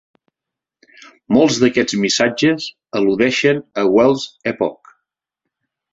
[1.35, 2.67] Molts d'aquests missatges
[3.01, 4.95] al·ludeixen a Wells Epoch.